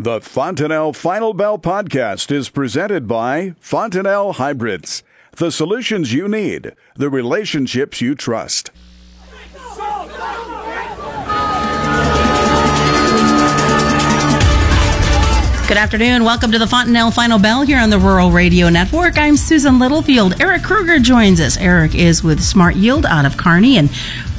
[0.00, 5.02] The Fontanelle Final Bell podcast is presented by Fontanelle Hybrids.
[5.32, 8.70] The solutions you need, the relationships you trust.
[15.66, 16.22] Good afternoon.
[16.22, 19.18] Welcome to the Fontanelle Final Bell here on the Rural Radio Network.
[19.18, 20.40] I'm Susan Littlefield.
[20.40, 21.58] Eric Krueger joins us.
[21.58, 23.90] Eric is with Smart Yield out of Kearney and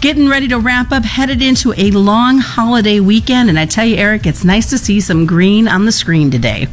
[0.02, 3.50] getting ready to wrap up, headed into a long holiday weekend.
[3.50, 6.68] And I tell you, Eric, it's nice to see some green on the screen today.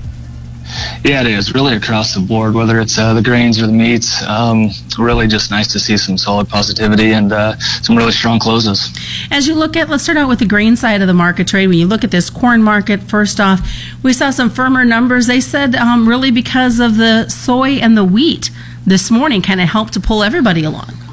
[1.05, 4.23] Yeah, it is really across the board, whether it's uh, the grains or the meats.
[4.25, 8.91] Um, really just nice to see some solid positivity and uh, some really strong closes.
[9.31, 11.69] As you look at, let's start out with the grain side of the market trade.
[11.69, 13.61] When you look at this corn market, first off,
[14.03, 15.29] we saw some firmer numbers.
[15.29, 18.51] They said um, really because of the soy and the wheat
[18.85, 21.06] this morning kind of helped to pull everybody along.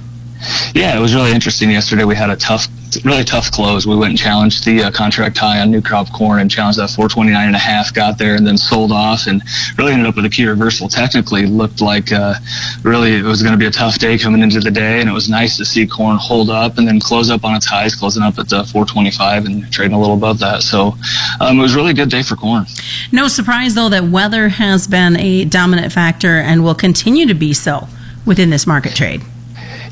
[0.74, 1.70] Yeah, it was really interesting.
[1.70, 2.68] Yesterday we had a tough
[3.04, 3.86] really tough close.
[3.86, 6.90] We went and challenged the uh, contract high on new crop corn and challenged that
[6.90, 9.42] 429 and a half, got there and then sold off and
[9.78, 10.88] really ended up with a key reversal.
[10.88, 12.36] Technically looked like uh,
[12.84, 15.14] really it was going to be a tough day coming into the day and it
[15.14, 18.24] was nice to see corn hold up and then close up on its highs, closing
[18.24, 20.62] up at the 425 and trading a little above that.
[20.62, 20.96] So
[21.40, 22.66] um, it was really a good day for corn.
[23.12, 27.54] No surprise though that weather has been a dominant factor and will continue to be
[27.54, 27.88] so
[28.26, 29.22] within this market trade.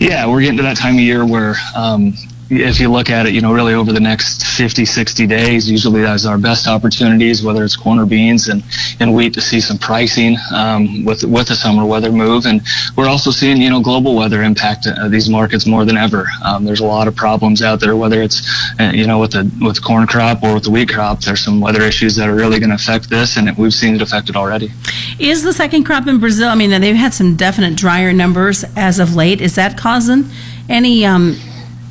[0.01, 2.15] Yeah, we're getting to that time of year where um,
[2.51, 6.01] if you look at it, you know, really over the next 50, 60 days, usually
[6.01, 8.61] that's our best opportunities, whether it's corn or beans and,
[8.99, 12.45] and wheat to see some pricing um, with with the summer weather move.
[12.45, 12.61] And
[12.97, 16.27] we're also seeing, you know, global weather impact uh, these markets more than ever.
[16.43, 18.41] Um, there's a lot of problems out there, whether it's,
[18.79, 21.21] uh, you know, with the with corn crop or with the wheat crop.
[21.21, 24.01] There's some weather issues that are really going to affect this, and we've seen it
[24.01, 24.71] affected already.
[25.19, 26.49] Is the second crop in Brazil?
[26.49, 29.39] I mean, they've had some definite drier numbers as of late.
[29.39, 30.25] Is that causing
[30.67, 31.39] any um,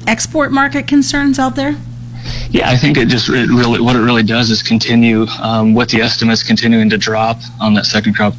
[0.07, 1.77] export market concerns out there?
[2.51, 5.91] Yeah, I think it just it really what it really does is continue um, with
[5.91, 8.35] the estimates continuing to drop on that second crop.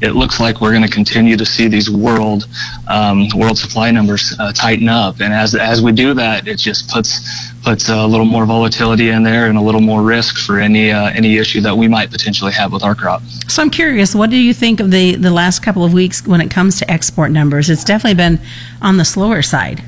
[0.00, 2.46] It looks like we're going to continue to see these world
[2.86, 6.88] um, world supply numbers uh, tighten up, and as as we do that, it just
[6.88, 10.90] puts puts a little more volatility in there and a little more risk for any
[10.90, 13.22] uh, any issue that we might potentially have with our crop.
[13.48, 16.40] So I'm curious, what do you think of the the last couple of weeks when
[16.40, 17.68] it comes to export numbers?
[17.68, 18.40] It's definitely been
[18.80, 19.82] on the slower side.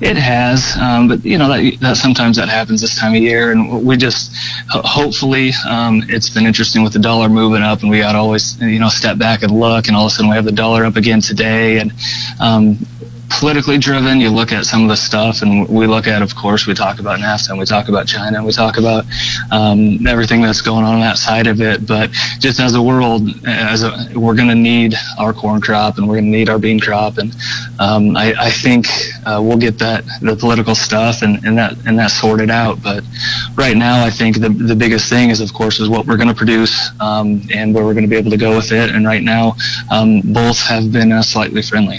[0.00, 3.52] It has, um, but you know that, that, sometimes that happens this time of year,
[3.52, 4.34] and we just
[4.68, 8.60] hopefully um, it's been interesting with the dollar moving up, and we got to always
[8.60, 10.84] you know step back and look, and all of a sudden we have the dollar
[10.84, 11.92] up again today, and
[12.40, 12.78] um,
[13.28, 14.20] politically driven.
[14.20, 16.98] You look at some of the stuff, and we look at, of course, we talk
[16.98, 19.04] about NAFTA, and we talk about China, and we talk about
[19.50, 21.86] um, everything that's going on that side of it.
[21.86, 26.08] But just as a world, as a, we're going to need our corn crop, and
[26.08, 27.34] we're going to need our bean crop, and
[27.78, 28.86] um, I, I, think
[29.26, 32.82] uh, we'll get that the political stuff and, and that and that sorted out.
[32.82, 33.04] But
[33.56, 36.28] right now, I think the the biggest thing is, of course, is what we're going
[36.28, 38.90] to produce um, and where we're going to be able to go with it.
[38.90, 39.56] And right now,
[39.90, 41.98] um, both have been uh, slightly friendly.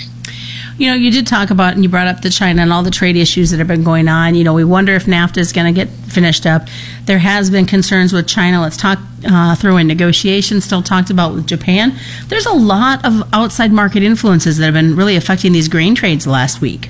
[0.77, 2.91] You know, you did talk about and you brought up the China and all the
[2.91, 4.35] trade issues that have been going on.
[4.35, 6.67] You know, we wonder if NAFTA is going to get finished up.
[7.05, 8.61] There has been concerns with China.
[8.61, 10.65] Let's talk uh, throw in negotiations.
[10.65, 11.97] Still talked about with Japan.
[12.27, 16.27] There's a lot of outside market influences that have been really affecting these grain trades
[16.27, 16.89] last week.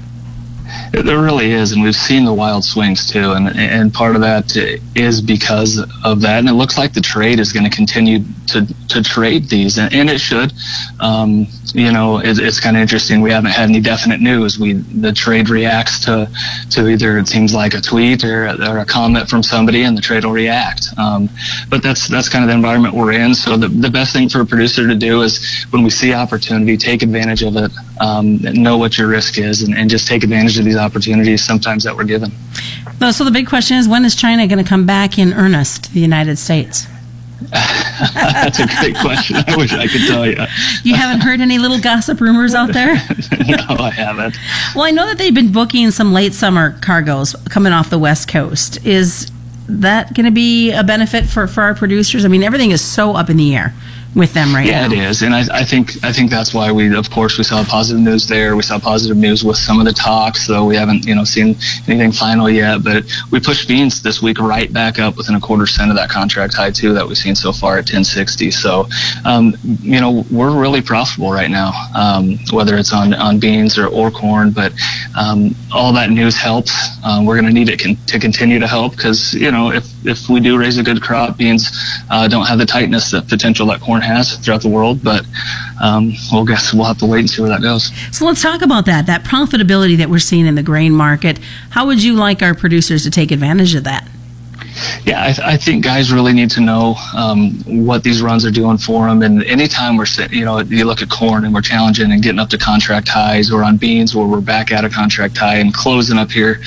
[0.91, 4.55] There really is, and we've seen the wild swings too, and and part of that
[4.95, 6.39] is because of that.
[6.39, 9.93] And it looks like the trade is going to continue to to trade these, and,
[9.93, 10.53] and it should.
[10.99, 13.21] Um, you know, it, it's kind of interesting.
[13.21, 14.57] We haven't had any definite news.
[14.59, 16.29] We the trade reacts to
[16.71, 20.01] to either it seems like a tweet or, or a comment from somebody, and the
[20.01, 20.87] trade will react.
[20.97, 21.29] Um,
[21.69, 23.35] but that's that's kind of the environment we're in.
[23.35, 26.77] So the the best thing for a producer to do is when we see opportunity,
[26.77, 27.71] take advantage of it.
[27.99, 31.83] Um, know what your risk is, and, and just take advantage of these opportunities sometimes
[31.83, 32.31] that we're given.
[33.11, 35.93] So the big question is, when is China going to come back in earnest to
[35.93, 36.87] the United States?
[37.51, 39.37] That's a great question.
[39.47, 40.37] I wish I could tell you.
[40.83, 42.95] You haven't heard any little gossip rumors out there?
[43.47, 44.37] no, I haven't.
[44.75, 48.27] Well, I know that they've been booking some late summer cargoes coming off the West
[48.27, 48.83] Coast.
[48.85, 49.31] Is
[49.69, 52.25] that going to be a benefit for, for our producers?
[52.25, 53.73] I mean, everything is so up in the air
[54.17, 54.93] with them right yeah, now.
[54.93, 57.43] Yeah, it is, and I, I, think I think that's why we, of course, we
[57.43, 58.55] saw positive news there.
[58.55, 61.55] We saw positive news with some of the talks, though we haven't, you know, seen
[61.87, 62.83] anything final yet.
[62.83, 66.09] But we pushed beans this week right back up within a quarter cent of that
[66.09, 68.49] contract high too that we've seen so far at 1060.
[68.49, 68.87] So,
[69.23, 73.87] um, you know, we're really profitable right now, um, whether it's on on beans or,
[73.87, 74.49] or corn.
[74.49, 74.73] But
[75.15, 76.73] um, all that news helps.
[77.05, 79.85] Um, we're going to need it con- to continue to help because you know if
[80.07, 81.69] if we do raise a good crop, beans
[82.09, 85.03] uh, don't have the tightness that potential that corn has throughout the world.
[85.03, 85.25] But
[85.81, 87.91] um, we'll guess we'll have to wait and see where that goes.
[88.11, 91.39] So let's talk about that that profitability that we're seeing in the grain market.
[91.71, 94.07] How would you like our producers to take advantage of that?
[95.05, 98.51] Yeah, I, th- I, think guys really need to know um, what these runs are
[98.51, 99.21] doing for them.
[99.21, 102.49] And anytime we're, you know, you look at corn and we're challenging and getting up
[102.49, 106.17] to contract highs, or on beans where we're back at a contract high and closing
[106.17, 106.61] up here,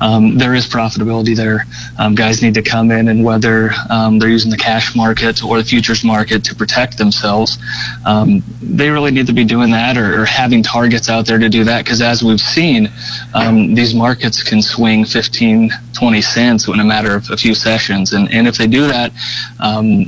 [0.00, 1.64] um, there is profitability there.
[1.98, 5.58] Um, guys need to come in and whether um, they're using the cash market or
[5.58, 7.58] the futures market to protect themselves,
[8.04, 11.48] um, they really need to be doing that or, or, having targets out there to
[11.48, 11.84] do that.
[11.84, 12.90] Because as we've seen,
[13.34, 18.12] um, these markets can swing 15, 20 cents in a matter of a few sessions.
[18.12, 19.12] And, and if they do that,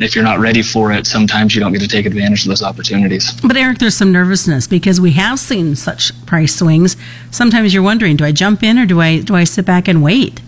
[0.01, 2.63] if you're not ready for it, sometimes you don't get to take advantage of those
[2.63, 3.33] opportunities.
[3.41, 6.97] But Eric, there's some nervousness because we have seen such price swings.
[7.31, 10.03] Sometimes you're wondering, do I jump in or do I do I sit back and
[10.03, 10.41] wait?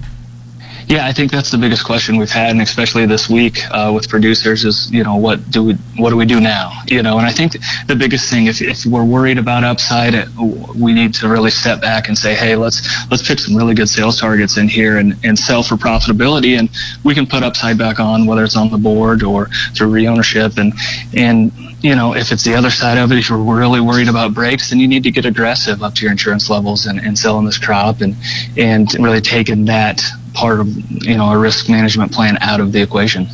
[0.91, 4.09] Yeah, I think that's the biggest question we've had, and especially this week uh, with
[4.09, 6.73] producers is, you know, what do we what do we do now?
[6.89, 7.57] You know, and I think
[7.87, 10.27] the biggest thing, if, if we're worried about upside,
[10.75, 13.89] we need to really step back and say, hey, let's let's pick some really good
[13.89, 16.69] sales targets in here and, and sell for profitability, and
[17.05, 19.47] we can put upside back on, whether it's on the board or
[19.77, 20.73] through reownership, and
[21.15, 24.35] and you know, if it's the other side of it, if you're really worried about
[24.35, 27.47] breaks, then you need to get aggressive up to your insurance levels and, and selling
[27.47, 28.15] this crop and
[28.57, 30.03] and really taking that
[30.35, 30.69] part of
[31.03, 33.27] you know a risk management plan out of the equation.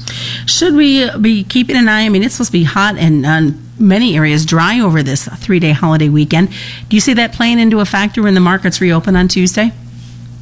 [0.46, 2.02] Should we be keeping an eye?
[2.02, 5.58] I mean, it's supposed to be hot and uh, many areas dry over this three
[5.58, 6.50] day holiday weekend.
[6.88, 9.72] Do you see that playing into a factor when the markets reopen on Tuesday?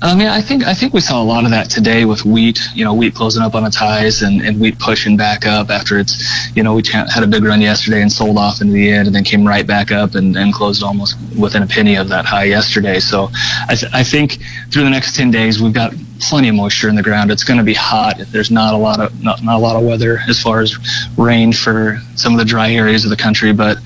[0.03, 2.61] I mean, I think I think we saw a lot of that today with wheat.
[2.75, 5.99] You know, wheat closing up on its highs and, and wheat pushing back up after
[5.99, 9.07] it's, you know, we had a big run yesterday and sold off into the end
[9.07, 12.27] and then came right back up and, and closed almost within a penny of that
[12.27, 13.01] high yesterday.
[13.01, 13.31] So
[13.69, 14.39] I, th- I think
[14.71, 17.31] through the next 10 days, we've got plenty of moisture in the ground.
[17.31, 18.19] It's going to be hot.
[18.31, 20.77] There's not a lot of not, not a lot of weather as far as
[21.17, 23.79] rain for some of the dry areas of the country, but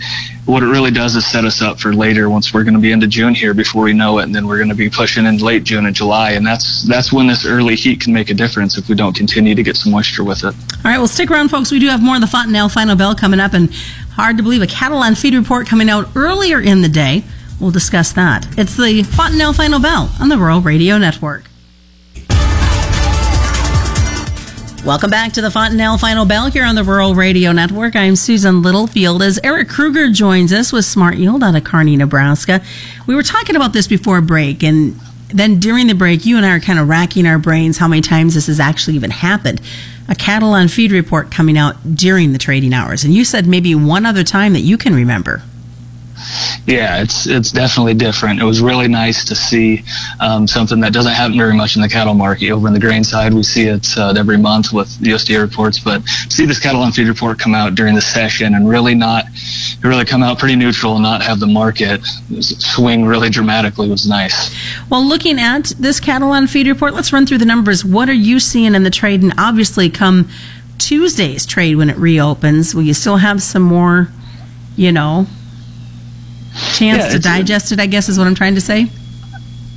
[0.44, 2.92] what it really does is set us up for later once we're going to be
[2.92, 5.36] into June here before we know it, and then we're going to be pushing in
[5.38, 8.78] late June and July, and that's that's when this early heat can make a difference
[8.78, 10.54] if we don't continue to get some moisture with it.
[10.54, 11.70] All right, well, stick around, folks.
[11.70, 13.72] We do have more of the Fontanelle Final Bell coming up, and
[14.12, 17.24] hard to believe a cattle on feed report coming out earlier in the day.
[17.60, 18.46] We'll discuss that.
[18.56, 21.47] It's the Fontanelle Final Bell on the Rural Radio Network.
[24.84, 27.94] Welcome back to the Fontanelle Final Bell here on the Rural Radio Network.
[27.94, 32.62] I'm Susan Littlefield as Eric Krueger joins us with Smart Yield out of Kearney, Nebraska.
[33.06, 34.98] We were talking about this before break, and
[35.28, 38.00] then during the break, you and I are kind of racking our brains how many
[38.00, 39.60] times this has actually even happened.
[40.08, 43.74] A cattle on feed report coming out during the trading hours, and you said maybe
[43.74, 45.42] one other time that you can remember.
[46.66, 48.40] Yeah, it's it's definitely different.
[48.40, 49.84] It was really nice to see
[50.20, 52.50] um, something that doesn't happen very much in the cattle market.
[52.50, 56.04] Over in the grain side, we see it uh, every month with USDA reports, but
[56.06, 59.24] to see this cattle on feed report come out during the session and really not
[59.82, 62.00] really come out pretty neutral and not have the market
[62.40, 64.54] swing really dramatically was nice.
[64.90, 67.84] Well, looking at this cattle on feed report, let's run through the numbers.
[67.84, 69.22] What are you seeing in the trade?
[69.22, 70.28] And obviously, come
[70.78, 74.08] Tuesday's trade when it reopens, will you still have some more,
[74.76, 75.26] you know,
[76.72, 78.88] chance yeah, to uh, digest it, I guess is what I'm trying to say.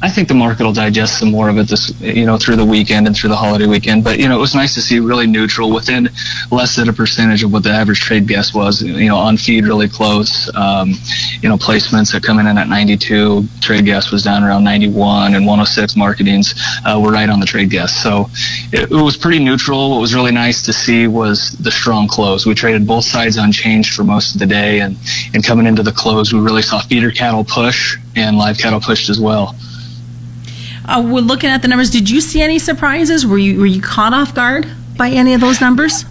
[0.04, 2.66] I think the market will digest some more of it this, you know, through the
[2.66, 4.04] weekend and through the holiday weekend.
[4.04, 6.10] But you know, it was nice to see really neutral within
[6.50, 8.82] less than a percentage of what the average trade guess was.
[8.82, 10.50] You know, on feed really close.
[10.56, 10.94] Um,
[11.42, 13.46] you know, placements are coming in at 92.
[13.62, 17.70] Trade guess was down around 91, and 106 marketings uh, were right on the trade
[17.70, 17.96] guess.
[18.02, 18.28] So
[18.74, 19.92] it, it was pretty neutral.
[19.92, 22.48] What was really nice to see was the strong close.
[22.48, 24.98] We traded both sides unchanged for most of the day, and
[25.36, 29.10] and coming into the close, we really saw feeder cattle push and live cattle pushed
[29.10, 29.56] as well.
[30.86, 31.90] Uh, we're looking at the numbers.
[31.90, 33.26] Did you see any surprises?
[33.26, 36.06] Were you were you caught off guard by any of those numbers?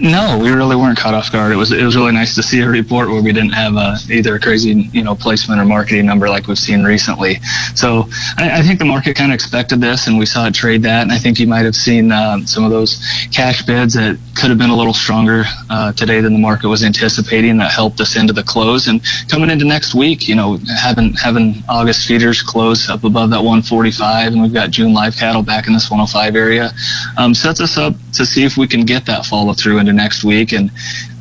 [0.00, 1.52] No, we really weren't caught off guard.
[1.52, 3.96] It was it was really nice to see a report where we didn't have a,
[4.10, 7.36] either a crazy you know placement or marketing number like we've seen recently.
[7.74, 10.82] So I, I think the market kind of expected this, and we saw it trade
[10.82, 11.02] that.
[11.02, 13.02] And I think you might have seen uh, some of those
[13.32, 16.84] cash bids that could have been a little stronger uh, today than the market was
[16.84, 17.56] anticipating.
[17.58, 18.88] That helped us into the close.
[18.88, 23.38] And coming into next week, you know, having having August feeders close up above that
[23.38, 26.72] 145, and we've got June live cattle back in this 105 area,
[27.16, 30.24] um, sets us up to see if we can get that follow through into next
[30.24, 30.70] week and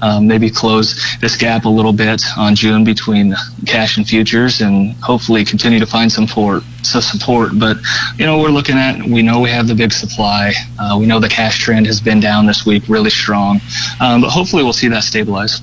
[0.01, 3.33] um, maybe close this gap a little bit on June between
[3.65, 6.63] cash and futures and hopefully continue to find some support.
[6.81, 7.77] So support, but
[8.17, 9.01] you know we're looking at.
[9.01, 10.53] We know we have the big supply.
[10.77, 13.61] Uh, we know the cash trend has been down this week, really strong.
[14.01, 15.61] Um, but hopefully we'll see that stabilize.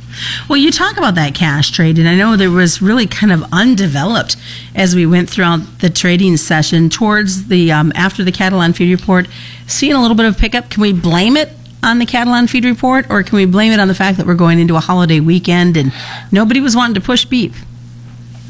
[0.48, 3.44] Well, you talk about that cash trade, and I know there was really kind of
[3.52, 4.36] undeveloped
[4.74, 8.90] as we went throughout the trading session towards the um, after the cattle on feed
[8.90, 9.28] report,
[9.66, 10.70] seeing a little bit of pickup.
[10.70, 11.50] Can we blame it
[11.82, 14.26] on the cattle on feed report, or can we blame it on the fact that
[14.26, 15.92] we're going into a holiday weekend and
[16.30, 17.64] nobody was wanting to push beef?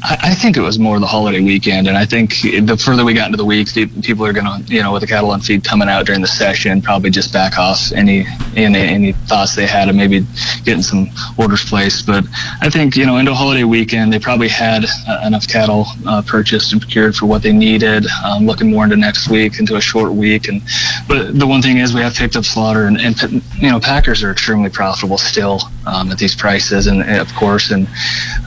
[0.03, 3.27] I, think it was more the holiday weekend, and I think the further we got
[3.27, 5.63] into the week, the, people are going to, you know, with the cattle on feed
[5.63, 9.89] coming out during the session, probably just back off any any, any thoughts they had
[9.89, 10.25] of maybe
[10.65, 12.07] getting some orders placed.
[12.07, 12.25] But
[12.61, 16.71] I think you know into holiday weekend, they probably had uh, enough cattle uh, purchased
[16.71, 18.07] and procured for what they needed.
[18.25, 20.63] Um, looking more into next week, into a short week, and
[21.07, 23.21] but the one thing is we have picked up slaughter, and, and
[23.59, 27.69] you know packers are extremely profitable still um, at these prices, and, and of course,
[27.69, 27.87] and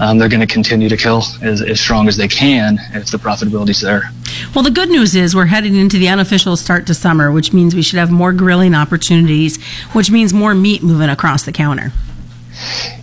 [0.00, 3.18] um, they're going to continue to kill as, as strong as they can if the
[3.18, 4.10] profitability's there.
[4.54, 7.74] Well, the good news is we're heading into the unofficial start to summer, which means
[7.74, 11.92] we should have more grilling opportunities, which means more meat moving across the counter.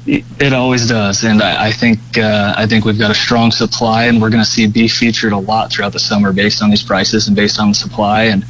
[0.06, 4.06] It always does, and I, I think uh, I think we've got a strong supply,
[4.06, 6.82] and we're going to see beef featured a lot throughout the summer based on these
[6.82, 8.24] prices and based on the supply.
[8.24, 8.46] And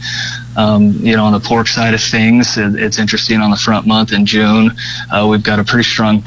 [0.58, 3.40] um, you know, on the pork side of things, it, it's interesting.
[3.42, 4.72] On the front month in June,
[5.12, 6.22] uh, we've got a pretty strong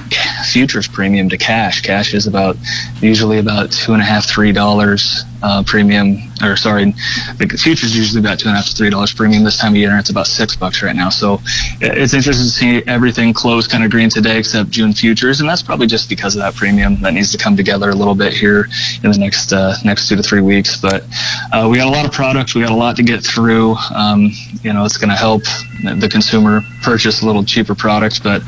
[0.51, 1.83] futures premium to cash.
[1.83, 2.57] Cash is about
[3.01, 6.95] usually about two and a half, three dollars uh, premium, or sorry,
[7.37, 9.77] the futures usually about two and a half to three dollars premium this time of
[9.77, 11.11] year, and it's about six bucks right now.
[11.11, 11.41] So
[11.81, 15.63] it's interesting to see everything close kind of green today, except June futures, and that's
[15.63, 18.69] probably just because of that premium that needs to come together a little bit here
[19.03, 20.81] in the next uh, next two to three weeks.
[20.81, 21.05] But
[21.53, 23.77] uh, we got a lot of products, we got a lot to get through.
[23.95, 25.43] Um, you know, it's going to help
[25.83, 28.43] the consumer purchase a little cheaper products, but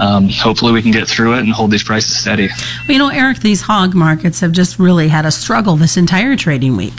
[0.00, 2.48] um, hopefully we can get through it and hold these prices steady.
[2.48, 6.36] Well, you know, Eric, these hog markets have just really had a struggle this entire
[6.36, 6.94] trading week.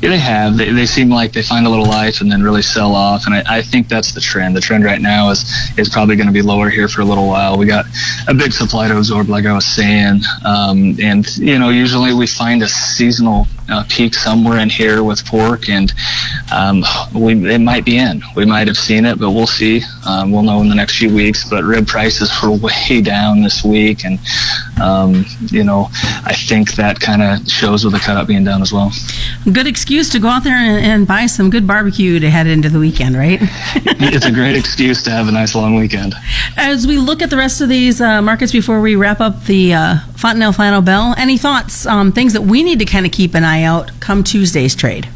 [0.00, 0.56] Yeah, they have.
[0.56, 3.26] They, they seem like they find a little life and then really sell off.
[3.26, 4.54] And I, I think that's the trend.
[4.54, 7.26] The trend right now is is probably going to be lower here for a little
[7.26, 7.58] while.
[7.58, 7.84] We got
[8.28, 10.20] a big supply to absorb, like I was saying.
[10.44, 15.24] Um, and, you know, usually we find a seasonal uh, peak somewhere in here with
[15.26, 15.92] pork, and
[16.52, 16.84] um,
[17.14, 18.22] we it might be in.
[18.34, 19.82] We might have seen it, but we'll see.
[20.06, 21.48] Um, we'll know in the next few weeks.
[21.48, 22.50] But rib prices were
[22.88, 24.18] way down this week, and
[24.82, 25.88] um, you know
[26.24, 28.92] I think that kind of shows with the cutout being down as well.
[29.52, 32.68] Good excuse to go out there and, and buy some good barbecue to head into
[32.68, 33.38] the weekend, right?
[33.42, 36.14] it's a great excuse to have a nice long weekend.
[36.56, 39.74] As we look at the rest of these uh, markets before we wrap up the
[39.74, 43.34] uh, Fontanelle Final Bell, any thoughts, um, things that we need to kind of keep
[43.34, 45.08] an eye eye out come Tuesday's trade?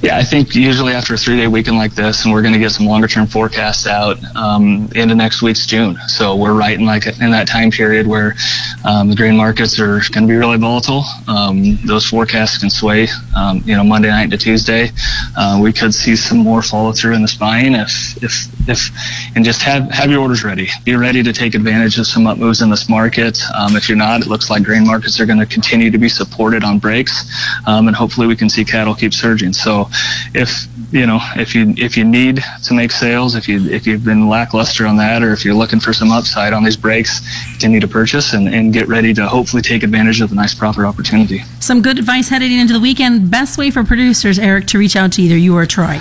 [0.00, 2.60] Yeah, I think usually after a three day weekend like this, and we're going to
[2.60, 5.98] get some longer term forecasts out um, into next week's June.
[6.06, 8.36] So we're right in like in that time period where
[8.84, 11.02] um, the grain markets are going to be really volatile.
[11.26, 14.90] Um, those forecasts can sway, um, you know, Monday night to Tuesday.
[15.36, 18.90] Uh, we could see some more follow through in the spine if if if
[19.34, 20.68] and just have have your orders ready.
[20.84, 23.40] Be ready to take advantage of some up moves in this market.
[23.56, 26.08] Um, if you're not, it looks like grain markets are going to continue to be
[26.08, 27.28] supported on breaks,
[27.66, 29.52] um, and hopefully we can see cattle keep surging.
[29.88, 33.86] So if you know if you if you need to make sales, if you if
[33.86, 37.20] you've been lackluster on that, or if you're looking for some upside on these breaks,
[37.52, 40.84] continue to purchase and, and get ready to hopefully take advantage of the nice profit
[40.84, 41.40] opportunity.
[41.60, 43.30] Some good advice heading into the weekend.
[43.30, 46.00] Best way for producers, Eric, to reach out to either you or Troy.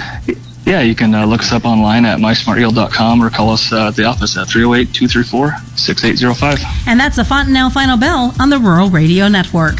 [0.66, 3.96] Yeah, you can uh, look us up online at mysmartyield.com or call us uh, at
[3.96, 6.88] the office at 308 234 6805.
[6.88, 9.80] And that's the Fontanelle Final Bell on the Rural Radio Network.